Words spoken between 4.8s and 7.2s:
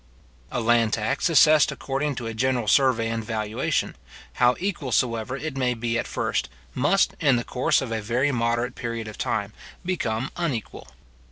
soever it may be at first, must,